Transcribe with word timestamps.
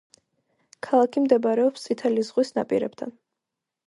ქალაქი 0.87 1.21
მდებარეობს 1.25 1.85
წითელი 1.89 2.23
ზღვის 2.31 2.53
ნაპირებთან. 2.57 3.13